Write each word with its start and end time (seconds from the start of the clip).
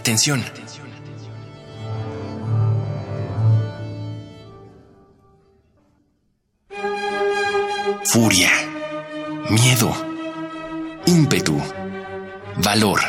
Atención. 0.00 0.42
Furia, 8.04 8.50
miedo, 9.50 9.92
ímpetu, 11.04 11.60
valor, 12.64 13.00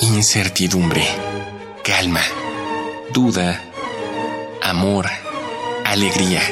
incertidumbre, 0.00 1.06
calma, 1.84 2.22
duda, 3.14 3.62
amor, 4.60 5.06
alegría. 5.84 6.42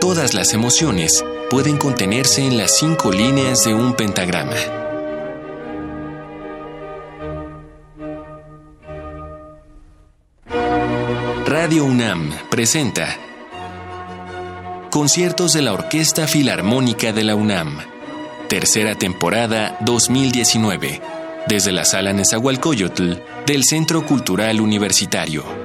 Todas 0.00 0.34
las 0.34 0.54
emociones 0.54 1.24
pueden 1.50 1.78
contenerse 1.78 2.46
en 2.46 2.56
las 2.56 2.78
cinco 2.78 3.10
líneas 3.10 3.64
de 3.64 3.74
un 3.74 3.94
pentagrama. 3.94 4.85
Presenta 12.56 13.18
Conciertos 14.90 15.52
de 15.52 15.60
la 15.60 15.74
Orquesta 15.74 16.26
Filarmónica 16.26 17.12
de 17.12 17.22
la 17.22 17.34
UNAM. 17.34 17.80
Tercera 18.48 18.94
temporada 18.94 19.76
2019. 19.82 21.02
Desde 21.46 21.70
la 21.70 21.84
Sala 21.84 22.14
Nezahualcóyotl 22.14 23.16
del 23.44 23.62
Centro 23.62 24.06
Cultural 24.06 24.62
Universitario. 24.62 25.55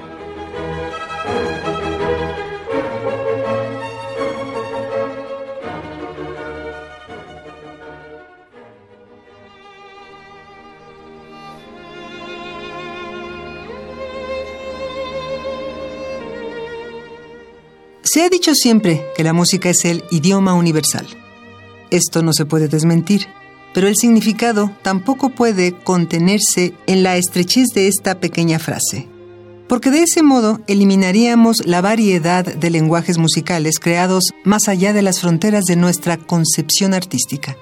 Se 18.22 18.26
ha 18.26 18.30
dicho 18.30 18.54
siempre 18.54 19.04
que 19.18 19.24
la 19.24 19.34
música 19.34 19.72
es 19.72 19.84
el 19.84 20.04
idioma 20.12 20.54
universal. 20.54 21.08
Esto 21.90 22.22
no 22.22 22.34
se 22.34 22.46
puede 22.46 22.68
desmentir, 22.68 23.26
pero 23.74 23.88
el 23.88 23.96
significado 23.96 24.70
tampoco 24.84 25.32
puede 25.32 25.74
contenerse 25.74 26.76
en 26.86 27.02
la 27.02 27.18
estrechez 27.18 27.70
de 27.74 27.88
esta 27.88 28.20
pequeña 28.20 28.60
frase, 28.60 29.08
porque 29.68 29.90
de 29.90 30.04
ese 30.04 30.22
modo 30.22 30.62
eliminaríamos 30.68 31.66
la 31.66 31.82
variedad 31.82 32.46
de 32.46 32.70
lenguajes 32.70 33.18
musicales 33.18 33.80
creados 33.80 34.26
más 34.44 34.68
allá 34.68 34.94
de 34.94 35.02
las 35.02 35.20
fronteras 35.20 35.64
de 35.64 35.78
nuestra 35.78 36.18
concepción 36.18 36.94
artística. 36.94 37.58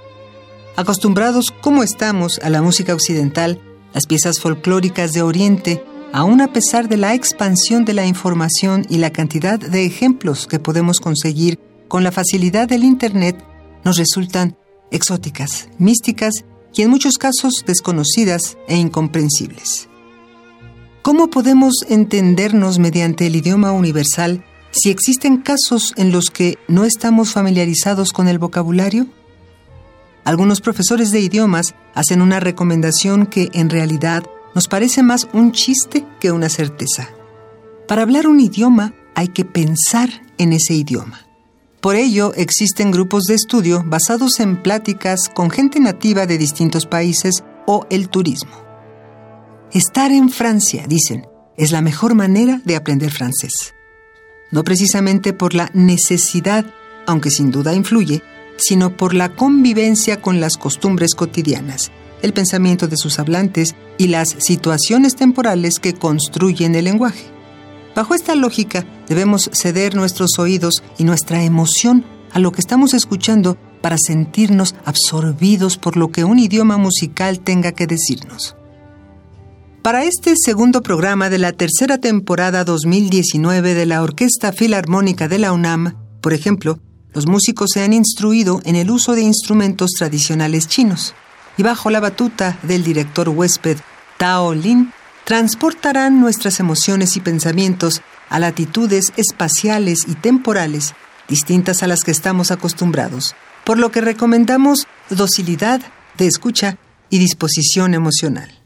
Acostumbrados 0.76 1.52
como 1.62 1.84
estamos 1.84 2.38
a 2.44 2.50
la 2.50 2.62
música 2.62 2.94
occidental, 2.94 3.62
las 3.94 4.08
piezas 4.08 4.42
folclóricas 4.42 5.14
de 5.14 5.22
Oriente 5.22 5.86
aún 6.14 6.42
a 6.42 6.52
pesar 6.52 6.88
de 6.90 6.98
la 6.98 7.14
expansión 7.14 7.86
de 7.86 7.94
la 7.94 8.06
información 8.06 8.86
y 8.90 8.98
la 8.98 9.12
cantidad 9.12 9.60
de 9.60 9.86
ejemplos 9.86 10.48
que 10.48 10.60
podemos 10.60 11.00
conseguir 11.00 11.60
con 11.88 12.04
la 12.04 12.12
facilidad 12.12 12.68
del 12.68 12.84
Internet, 12.84 13.44
nos 13.84 13.98
resultan 13.98 14.56
exóticas, 14.92 15.70
místicas 15.78 16.46
y 16.74 16.84
en 16.84 16.90
muchos 16.90 17.18
casos 17.18 17.64
desconocidas 17.66 18.58
e 18.68 18.78
incomprensibles. 18.78 19.88
¿Cómo 21.02 21.30
podemos 21.30 21.86
entendernos 21.88 22.78
mediante 22.78 23.28
el 23.28 23.36
idioma 23.36 23.72
universal 23.72 24.44
si 24.72 24.90
existen 24.90 25.38
casos 25.38 25.94
en 25.96 26.12
los 26.12 26.30
que 26.30 26.58
no 26.68 26.86
estamos 26.86 27.32
familiarizados 27.32 28.14
con 28.14 28.28
el 28.28 28.38
vocabulario? 28.38 29.08
Algunos 30.26 30.62
profesores 30.62 31.12
de 31.12 31.22
idiomas 31.22 31.74
hacen 31.96 32.22
una 32.22 32.40
recomendación 32.40 33.26
que 33.26 33.50
en 33.54 33.70
realidad 33.70 34.24
nos 34.56 34.68
parece 34.68 35.04
más 35.04 35.28
un 35.34 35.52
chiste 35.52 36.06
que 36.20 36.32
una 36.32 36.50
certeza. 36.50 37.10
Para 37.88 38.04
hablar 38.04 38.28
un 38.28 38.40
idioma 38.40 38.94
hay 39.16 39.30
que 39.30 39.46
pensar 39.46 40.10
en 40.38 40.54
ese 40.54 40.74
idioma. 40.74 41.26
Por 41.82 41.96
ello 41.96 42.34
existen 42.36 42.92
grupos 42.92 43.24
de 43.24 43.36
estudio 43.36 43.84
basados 43.86 44.40
en 44.40 44.62
pláticas 44.62 45.30
con 45.34 45.50
gente 45.50 45.80
nativa 45.80 46.26
de 46.26 46.38
distintos 46.38 46.86
países 46.86 47.44
o 47.68 47.86
el 47.90 48.10
turismo. 48.10 48.52
Estar 49.72 50.12
en 50.12 50.30
Francia, 50.30 50.86
dicen, 50.88 51.28
es 51.56 51.72
la 51.72 51.82
mejor 51.82 52.16
manera 52.16 52.62
de 52.66 52.76
aprender 52.76 53.12
francés. 53.12 53.74
No 54.52 54.64
precisamente 54.64 55.32
por 55.32 55.54
la 55.54 55.70
necesidad, 55.74 56.66
aunque 57.06 57.30
sin 57.30 57.52
duda 57.52 57.74
influye, 57.74 58.24
sino 58.58 58.98
por 58.98 59.14
la 59.14 59.36
convivencia 59.36 60.22
con 60.22 60.42
las 60.42 60.58
costumbres 60.58 61.14
cotidianas 61.16 61.92
el 62.22 62.34
pensamiento 62.34 62.88
de 62.88 62.98
sus 62.98 63.20
hablantes 63.20 63.76
y 63.98 64.08
las 64.08 64.36
situaciones 64.40 65.16
temporales 65.16 65.80
que 65.80 65.94
construyen 65.94 66.76
el 66.76 66.86
lenguaje. 66.86 67.26
Bajo 67.96 68.14
esta 68.14 68.36
lógica, 68.36 68.86
debemos 69.08 69.50
ceder 69.54 69.96
nuestros 69.96 70.38
oídos 70.40 70.84
y 70.98 71.04
nuestra 71.04 71.44
emoción 71.44 72.06
a 72.32 72.40
lo 72.40 72.52
que 72.52 72.62
estamos 72.62 72.94
escuchando 72.94 73.58
para 73.82 73.98
sentirnos 73.98 74.76
absorbidos 74.86 75.78
por 75.78 75.98
lo 75.98 76.12
que 76.12 76.24
un 76.24 76.40
idioma 76.40 76.78
musical 76.78 77.40
tenga 77.40 77.72
que 77.72 77.88
decirnos. 77.88 78.56
Para 79.82 80.04
este 80.04 80.34
segundo 80.36 80.84
programa 80.84 81.30
de 81.30 81.40
la 81.40 81.54
tercera 81.54 81.98
temporada 81.98 82.66
2019 82.66 83.74
de 83.74 83.86
la 83.86 84.04
Orquesta 84.04 84.52
Filarmónica 84.52 85.28
de 85.28 85.40
la 85.40 85.54
UNAM, 85.54 85.96
por 86.22 86.34
ejemplo, 86.34 86.80
los 87.14 87.26
músicos 87.26 87.72
se 87.74 87.82
han 87.82 87.94
instruido 87.94 88.62
en 88.66 88.76
el 88.76 88.92
uso 88.92 89.16
de 89.16 89.22
instrumentos 89.22 89.92
tradicionales 89.98 90.68
chinos 90.68 91.16
y 91.60 91.64
bajo 91.64 91.90
la 91.90 92.00
batuta 92.00 92.58
del 92.64 92.86
director 92.86 93.28
huésped 93.28 93.78
Tao 94.18 94.54
Lin, 94.54 94.94
transportarán 95.26 96.22
nuestras 96.22 96.62
emociones 96.62 97.18
y 97.18 97.20
pensamientos 97.20 98.02
a 98.30 98.40
latitudes 98.40 99.12
espaciales 99.18 100.06
y 100.08 100.16
temporales 100.16 100.94
distintas 101.28 101.84
a 101.84 101.88
las 101.88 102.06
que 102.06 102.12
estamos 102.12 102.52
acostumbrados, 102.52 103.36
por 103.66 103.78
lo 103.78 103.92
que 103.92 104.00
recomendamos 104.00 104.88
docilidad 105.10 105.82
de 106.18 106.28
escucha 106.28 106.78
y 107.10 107.20
disposición 107.20 107.94
emocional. 107.94 108.59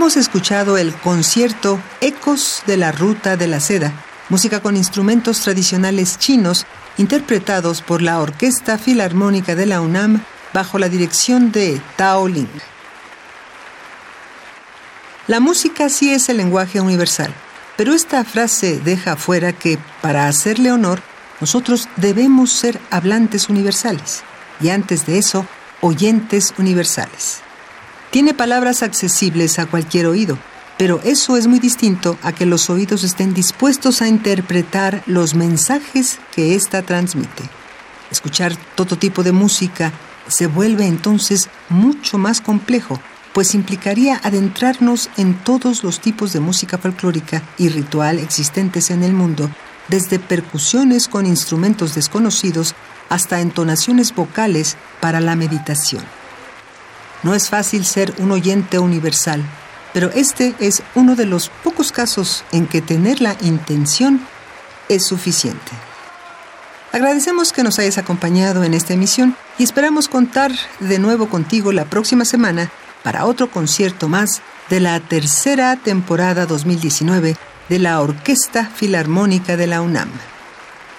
Hemos 0.00 0.16
escuchado 0.16 0.78
el 0.78 0.94
concierto 0.94 1.78
Ecos 2.00 2.62
de 2.66 2.78
la 2.78 2.90
Ruta 2.90 3.36
de 3.36 3.46
la 3.46 3.60
Seda, 3.60 3.92
música 4.30 4.60
con 4.60 4.74
instrumentos 4.74 5.42
tradicionales 5.42 6.16
chinos 6.18 6.64
interpretados 6.96 7.82
por 7.82 8.00
la 8.00 8.18
Orquesta 8.18 8.78
Filarmónica 8.78 9.54
de 9.54 9.66
la 9.66 9.82
UNAM 9.82 10.24
bajo 10.54 10.78
la 10.78 10.88
dirección 10.88 11.52
de 11.52 11.82
Tao 11.96 12.28
Ling. 12.28 12.48
La 15.26 15.38
música 15.38 15.90
sí 15.90 16.14
es 16.14 16.30
el 16.30 16.38
lenguaje 16.38 16.80
universal, 16.80 17.34
pero 17.76 17.92
esta 17.92 18.24
frase 18.24 18.80
deja 18.82 19.16
fuera 19.16 19.52
que, 19.52 19.78
para 20.00 20.28
hacerle 20.28 20.72
honor, 20.72 21.02
nosotros 21.42 21.90
debemos 21.96 22.50
ser 22.50 22.80
hablantes 22.90 23.50
universales 23.50 24.22
y 24.62 24.70
antes 24.70 25.04
de 25.04 25.18
eso, 25.18 25.44
oyentes 25.82 26.54
universales. 26.56 27.42
Tiene 28.10 28.34
palabras 28.34 28.82
accesibles 28.82 29.60
a 29.60 29.66
cualquier 29.66 30.06
oído, 30.06 30.36
pero 30.76 31.00
eso 31.04 31.36
es 31.36 31.46
muy 31.46 31.60
distinto 31.60 32.18
a 32.22 32.32
que 32.32 32.44
los 32.44 32.68
oídos 32.68 33.04
estén 33.04 33.34
dispuestos 33.34 34.02
a 34.02 34.08
interpretar 34.08 35.04
los 35.06 35.34
mensajes 35.34 36.18
que 36.34 36.56
ésta 36.56 36.82
transmite. 36.82 37.44
Escuchar 38.10 38.56
todo 38.74 38.96
tipo 38.96 39.22
de 39.22 39.30
música 39.30 39.92
se 40.26 40.48
vuelve 40.48 40.86
entonces 40.86 41.48
mucho 41.68 42.18
más 42.18 42.40
complejo, 42.40 43.00
pues 43.32 43.54
implicaría 43.54 44.20
adentrarnos 44.24 45.08
en 45.16 45.34
todos 45.44 45.84
los 45.84 46.00
tipos 46.00 46.32
de 46.32 46.40
música 46.40 46.78
folclórica 46.78 47.42
y 47.58 47.68
ritual 47.68 48.18
existentes 48.18 48.90
en 48.90 49.04
el 49.04 49.12
mundo 49.12 49.48
desde 49.86 50.18
percusiones 50.18 51.06
con 51.06 51.26
instrumentos 51.26 51.94
desconocidos 51.94 52.74
hasta 53.08 53.40
entonaciones 53.40 54.12
vocales 54.14 54.76
para 55.00 55.20
la 55.20 55.36
meditación. 55.36 56.19
No 57.22 57.34
es 57.34 57.48
fácil 57.48 57.84
ser 57.84 58.14
un 58.18 58.32
oyente 58.32 58.78
universal, 58.78 59.42
pero 59.92 60.10
este 60.14 60.54
es 60.58 60.82
uno 60.94 61.16
de 61.16 61.26
los 61.26 61.50
pocos 61.62 61.92
casos 61.92 62.44
en 62.52 62.66
que 62.66 62.80
tener 62.80 63.20
la 63.20 63.36
intención 63.42 64.20
es 64.88 65.06
suficiente. 65.06 65.72
Agradecemos 66.92 67.52
que 67.52 67.62
nos 67.62 67.78
hayas 67.78 67.98
acompañado 67.98 68.64
en 68.64 68.74
esta 68.74 68.94
emisión 68.94 69.36
y 69.58 69.62
esperamos 69.62 70.08
contar 70.08 70.52
de 70.80 70.98
nuevo 70.98 71.28
contigo 71.28 71.72
la 71.72 71.84
próxima 71.84 72.24
semana 72.24 72.70
para 73.04 73.26
otro 73.26 73.50
concierto 73.50 74.08
más 74.08 74.42
de 74.68 74.80
la 74.80 74.98
tercera 74.98 75.76
temporada 75.76 76.46
2019 76.46 77.36
de 77.68 77.78
la 77.78 78.00
Orquesta 78.00 78.66
Filarmónica 78.66 79.56
de 79.56 79.66
la 79.68 79.82
UNAM. 79.82 80.10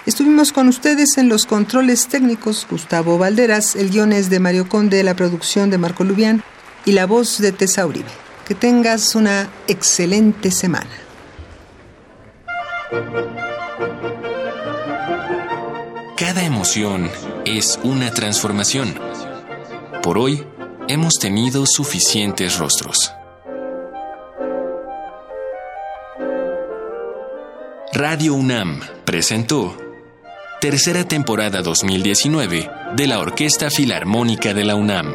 Estuvimos 0.04 0.50
con 0.50 0.66
ustedes 0.66 1.16
en 1.16 1.28
los 1.28 1.46
controles 1.46 2.08
técnicos 2.08 2.66
Gustavo 2.68 3.18
Valderas, 3.18 3.76
el 3.76 3.90
guion 3.90 4.12
es 4.12 4.30
de 4.30 4.40
Mario 4.40 4.68
Conde, 4.68 5.04
la 5.04 5.14
producción 5.14 5.70
de 5.70 5.78
Marco 5.78 6.02
Lubián 6.02 6.42
y 6.84 6.90
la 6.90 7.06
voz 7.06 7.38
de 7.38 7.52
Tessa 7.52 7.86
Uribe. 7.86 8.10
Que 8.44 8.56
tengas 8.56 9.14
una 9.14 9.48
excelente 9.68 10.50
semana. 10.50 10.90
Cada 16.16 16.42
emoción 16.42 17.08
es 17.44 17.78
una 17.84 18.12
transformación. 18.12 18.94
Por 20.02 20.18
hoy 20.18 20.44
hemos 20.88 21.14
tenido 21.14 21.64
suficientes 21.64 22.58
rostros. 22.58 23.12
Radio 27.92 28.34
UNAM 28.34 28.80
presentó 29.04 29.76
tercera 30.62 31.02
temporada 31.02 31.60
2019 31.60 32.70
de 32.94 33.06
la 33.08 33.18
Orquesta 33.18 33.68
Filarmónica 33.68 34.54
de 34.54 34.64
la 34.64 34.76
UNAM, 34.76 35.12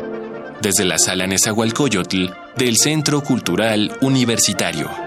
desde 0.61 0.83
la 0.83 0.97
Sala 0.97 1.25
Nezahualcóyotl 1.25 2.25
del 2.57 2.75
Centro 2.75 3.21
Cultural 3.21 3.97
Universitario. 4.01 5.06